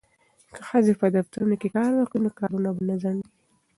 که 0.53 0.59
ښځې 0.67 0.93
په 1.01 1.07
دفترونو 1.15 1.55
کې 1.61 1.67
کار 1.75 1.91
وکړي 1.95 2.19
نو 2.25 2.29
کارونه 2.39 2.69
به 2.75 2.81
نه 2.89 2.95
ځنډیږي. 3.01 3.29